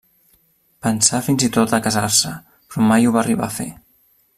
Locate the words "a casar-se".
1.79-2.35